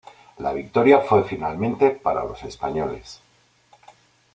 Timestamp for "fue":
1.01-1.23